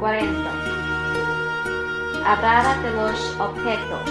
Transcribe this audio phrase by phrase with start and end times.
[0.00, 0.26] 40.
[2.24, 4.08] Hablar de los objetos.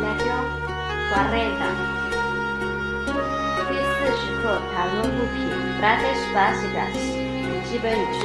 [0.00, 0.44] Lección
[1.14, 1.48] 40.
[3.68, 4.42] 第四十课
[4.74, 5.38] 谈论物品
[5.78, 6.94] frases básicas
[7.68, 8.22] 基本语句。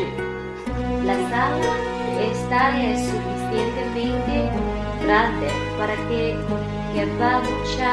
[1.06, 1.74] La sala
[2.20, 4.36] está es suficientemente
[5.04, 6.22] grande para que
[6.94, 7.92] quepa mucha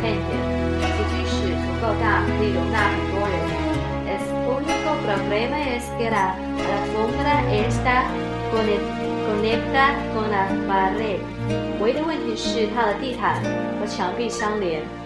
[0.00, 0.36] gente.
[0.80, 3.41] 这句是足够大，可以容纳很多人。
[4.93, 8.03] El único problema es que la alfombra está
[8.51, 11.19] conectada con la pared.
[11.79, 13.41] 唯一的问题是它的地毯
[13.79, 15.02] 和墙壁相连。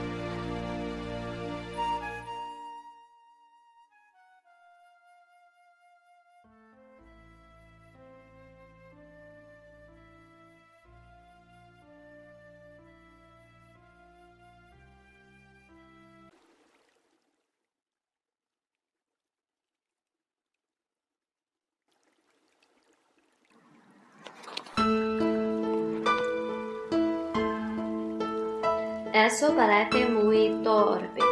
[29.18, 31.24] Eso parece muy torpe，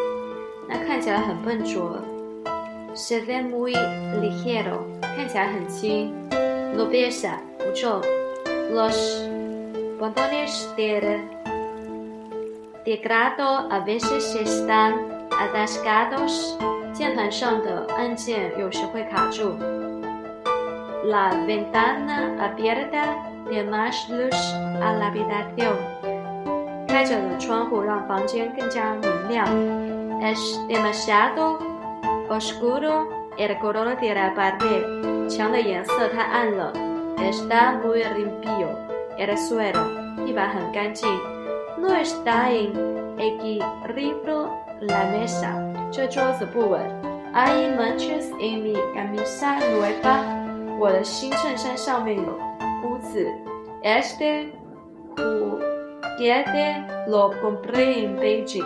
[0.68, 2.00] 那看起来很笨拙。
[2.96, 3.74] Se ve muy
[4.20, 4.80] ligero，
[5.16, 6.12] 看起来很轻。
[6.76, 8.02] No pesa，不重。
[8.74, 9.30] Los
[10.00, 11.20] botones del
[12.84, 14.96] teclado a veces están
[15.30, 16.58] atascados，
[16.92, 19.60] 键盘上的按键有时会卡住。
[21.06, 23.16] La ventana abierta
[23.48, 24.34] de más luz
[24.82, 25.95] a la habitación。
[26.96, 29.46] 开着的窗户让房间更加明亮。
[30.22, 31.60] Es demasiado
[32.30, 33.06] oscuro
[33.38, 35.28] el color de la pared。
[35.28, 36.72] 墙的颜色太暗了。
[37.18, 38.70] Está muy limpio
[39.18, 39.84] el suelo。
[40.26, 41.10] 地板很干净。
[41.78, 42.72] No está en
[43.18, 44.48] equilibrio
[44.80, 45.52] la mesa。
[45.92, 46.80] 这桌子不稳。
[47.34, 50.24] Hay manchas en mi camisa nueva。
[50.80, 52.40] 我的新衬衫上面有
[52.86, 53.28] 污渍。
[53.84, 54.48] Este
[56.18, 58.66] Este lo compré en Beijing。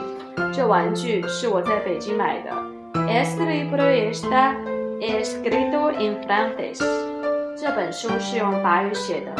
[0.53, 2.51] 这玩具是我在北京买的。
[3.07, 4.55] Este libro está
[4.99, 6.79] escrito en francés。
[7.57, 9.35] 这本书是用法语写的。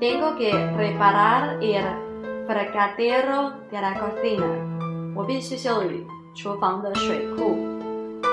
[0.00, 1.84] Tengo que reparar el
[2.46, 5.12] fregadero de la cocina。
[5.16, 7.56] 我必须修理厨房的水库。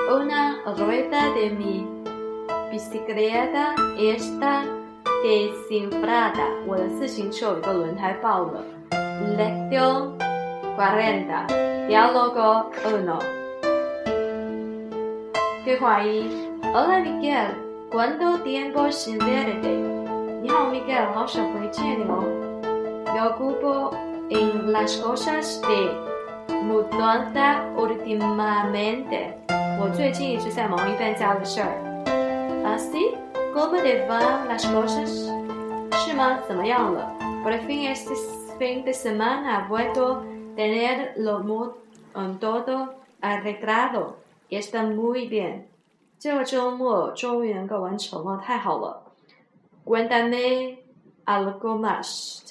[0.08, 1.84] Una rueda de mi
[2.70, 4.62] bicicleta está
[5.24, 8.62] desinflada，我的自行车有一个轮胎爆了。
[9.36, 10.12] Lección
[10.76, 11.46] cuarenta,
[11.88, 13.18] diálogo uno。
[15.64, 16.28] 对话一
[16.72, 17.48] ：Hola Miguel,
[17.90, 19.68] ¿cuánto tiempo sin verte？
[20.42, 22.22] 你好，Miguel，好久不见你哦。
[23.06, 23.92] Me ocupo
[24.28, 25.90] en las cosas de
[26.62, 29.34] mudanza últimamente。
[29.80, 31.72] 我最近一直在忙一搬家的事儿。
[32.64, 33.16] Así。
[33.56, 35.32] ¿Cómo te van las cosas?
[36.04, 36.42] Shima,
[37.42, 38.12] Por fin este
[38.58, 40.24] fin de semana ha vuelto a
[40.54, 44.18] tener um, todo arreglado
[44.50, 45.68] y está muy bien.
[49.84, 50.82] Cuéntame
[51.24, 52.44] algo más.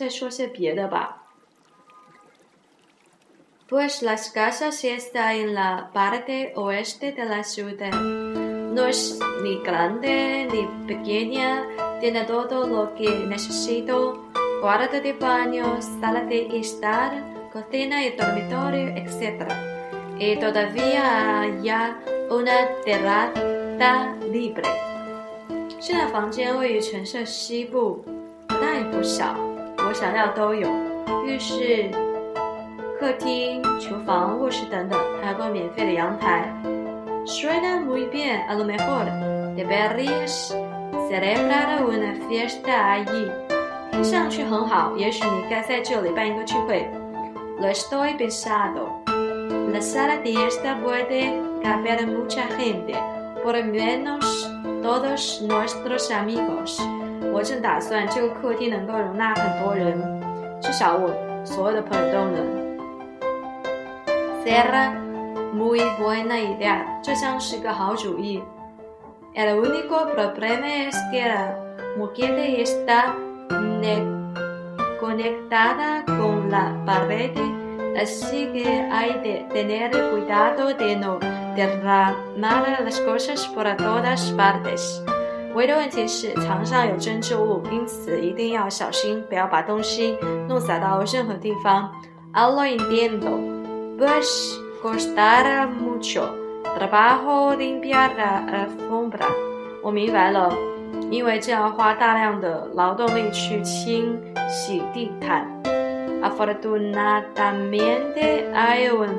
[3.69, 8.24] Pues las casas están en la parte oeste de la ciudad.
[8.75, 11.65] No es ni grande ni pequeña,
[12.01, 14.25] tiene todo lo que necesito,
[14.61, 19.47] cuarto de baño, sala de estar, cocina y dormitorio, etc.
[20.19, 21.71] Y todavía hay
[22.29, 24.69] una terraza libre.
[25.79, 28.03] 现在房间位于城市西部，
[28.47, 29.35] 不大也不小，
[29.87, 30.67] 我想要都有，
[31.25, 31.89] 浴室、
[32.99, 36.51] 客厅、厨房、卧室等等，还有个免费的阳台。
[37.24, 39.04] Suena muy bien, a lo mejor
[39.54, 40.56] deberías
[41.08, 43.30] celebrar una fiesta allí.
[43.92, 46.88] 听上去很好，也许你该在这里办一个聚会。
[47.60, 48.88] Lo estoy pensando.
[49.72, 51.32] La sala de esta puede
[51.62, 52.94] caber mucha gente,
[53.44, 54.50] por lo menos
[54.82, 56.80] todos nuestros amigos.
[57.32, 60.00] 我正打算这个客厅能够容纳很多人，
[60.60, 61.10] 至少我
[61.44, 62.60] 所有的朋友都能。
[64.42, 64.92] Será
[65.54, 68.42] Muy buena idea，这将是个好主意。
[69.34, 71.54] El único problema es que la
[71.96, 73.14] moqueta está
[75.00, 77.32] conectada con la pared,
[77.96, 81.18] así que hay de tener cuidado de no
[81.56, 85.02] derramar las cosas por todas partes。
[85.54, 90.16] 唯一的问题是墙上有针织物，因此一定要小心，不要把东西
[90.48, 91.90] 弄洒到任何地方。
[92.32, 93.38] Allo entiendo,
[93.98, 94.58] pues.
[94.85, 96.29] costará mucho
[96.77, 99.25] trabajo limpiar la alfombra。
[99.81, 100.53] 我明白了，
[101.09, 104.15] 因为这样花大量的劳动力去清
[104.47, 105.47] 洗地毯。
[106.21, 109.09] Afortunadamente hay un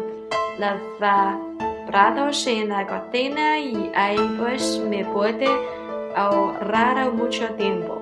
[0.60, 5.48] lavaplatos en la cocina y ahí pues me puede
[6.14, 8.00] ahorrar mucho tiempo。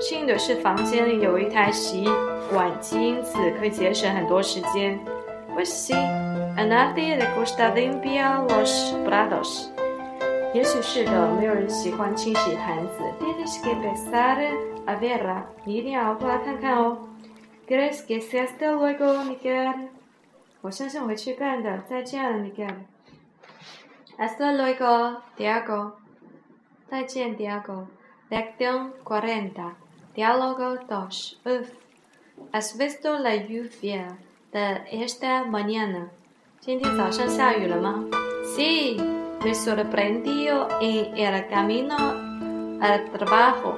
[0.00, 2.08] 幸运的是，房间里有一台洗
[2.54, 4.98] 碗机，因此可以节省很多时间。
[5.54, 5.94] Pues sí,
[6.55, 9.69] a nadie le gusta limpiar los platos。
[10.53, 13.03] 也许是的，没有人喜欢清洗盘子。
[13.19, 14.39] Tienes que empezar
[14.85, 16.97] a verla，你一定要过来看看哦。¿
[17.67, 19.89] Crees que sea hasta luego, Miguel？
[20.61, 21.79] 我相信我会去干的。
[21.89, 25.91] 再见了，Miguel。Hasta luego, Diego。
[26.89, 29.75] 再见，Diego。Lección cuarenta.
[30.15, 31.39] Diálogo dos.
[31.45, 31.69] Uf.
[32.51, 34.17] ¿Has visto la lluvia
[34.51, 36.09] de esta mañana?
[36.64, 38.04] 今天早上下雨了吗
[38.56, 38.96] Sí,
[39.44, 41.96] me sorprendió en el camino
[42.80, 43.74] al trabajo.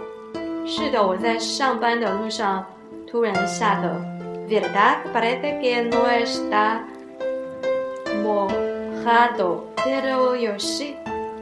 [0.67, 2.63] 是的，我在上班的路上
[3.11, 3.99] 突然下的
[4.47, 4.99] ¿Verdad?
[5.15, 6.83] Parece que no está
[8.23, 10.97] mojado, pero yo sí.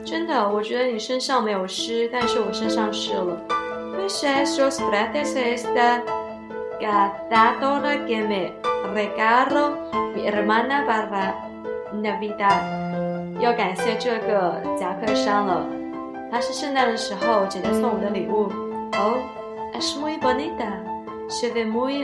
[0.04, 3.36] 真的，我觉得你身上没有湿，但是我身上湿了。
[3.96, 6.02] Pues esos platos esta
[6.80, 8.52] catadora que me
[8.94, 9.77] regaló
[10.15, 11.35] mi hermana para
[11.94, 12.62] Navidad。
[13.39, 15.65] 要感谢这个夹克衫了，
[16.31, 18.51] 它是圣诞的时候姐姐送我的礼物。
[18.94, 19.18] Oh,
[19.74, 20.81] es muy bonita,
[21.29, 22.03] se ve muy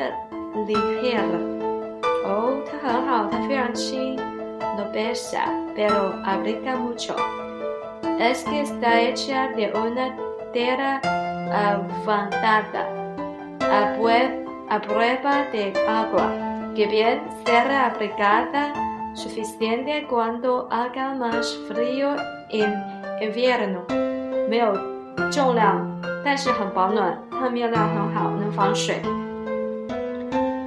[0.67, 1.23] ligera。
[2.25, 4.15] 哦，它很好，它非常轻。
[4.75, 10.15] No pesa, pero abriga mucho。es que está hecha de una
[10.53, 11.01] tela
[11.51, 12.85] avanzada
[13.59, 13.97] a,
[14.81, 16.31] prueba de agua,
[16.75, 18.73] que bien será aplicada
[19.13, 22.15] suficiente cuando haga más frío
[22.49, 22.73] en
[23.21, 23.85] invierno.
[24.49, 24.75] 没有
[25.31, 25.87] 重量，
[26.23, 29.01] 但是很保暖，它的面料很好，能防水。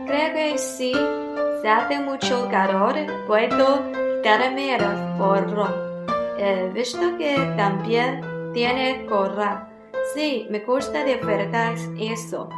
[0.06, 0.92] Creo que si
[1.60, 2.94] se hace mucho calor,
[3.26, 3.82] puedo
[4.22, 4.82] quitarme el
[5.18, 5.68] forro.
[6.38, 8.20] He visto que también
[8.52, 9.68] tiene gorra.
[10.14, 12.48] Sí, me gusta de verdad eso.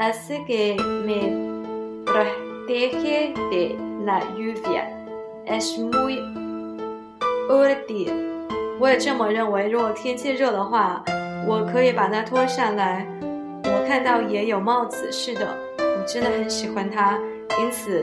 [0.00, 1.30] Hace que me
[2.06, 4.88] protege de la lluvia.
[5.44, 6.18] Es muy
[7.50, 8.10] útil.
[8.80, 9.68] 我也这么认为。
[9.68, 11.04] 如果天气热的话，
[11.46, 13.06] 我可以把它脱下来。
[13.64, 17.18] 我看到也有帽子，是的，我真的很喜欢它，
[17.60, 18.02] 因此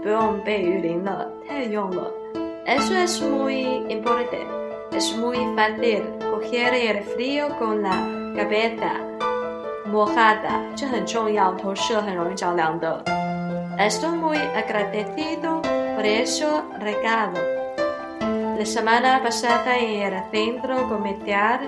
[0.00, 2.08] 不用被雨淋了，太有用了。
[2.66, 4.46] Eso es muy importante.
[4.92, 7.96] Es muy fácil coger el frío con la
[8.36, 9.00] cabeza
[9.86, 13.04] mojada，这很重要，头是很容易着凉的。
[13.78, 15.62] Estoy muy agradecido
[15.96, 17.40] por eso regalo.
[18.58, 21.60] La semana pasada en el centro comercial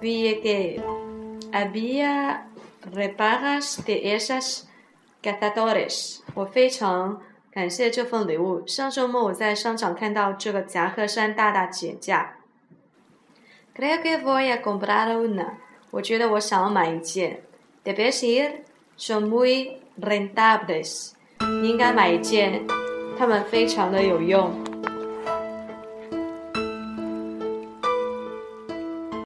[0.00, 0.82] vi que
[1.52, 2.42] había
[2.92, 4.64] repagas de esas
[5.22, 6.20] cazadores.
[6.34, 8.66] 我非常感谢这份礼物。
[8.66, 12.34] 上周末我在商场看到这个夹克衫大大减价。
[13.74, 15.54] Creo que voy a comprar una。
[15.94, 17.40] 我觉得我想要买一件。
[17.84, 18.50] Debes ir,
[18.98, 21.12] son muy rentables。
[21.62, 22.66] 你应该买一件，
[23.16, 24.63] 它们非常的有用。